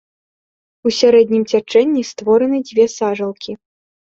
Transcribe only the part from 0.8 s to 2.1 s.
У сярэднім цячэнні